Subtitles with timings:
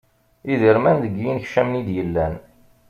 [0.53, 2.33] Idermen deg yinekcamen i d-yellan.